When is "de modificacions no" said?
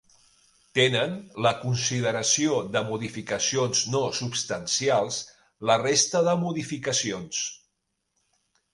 2.77-4.03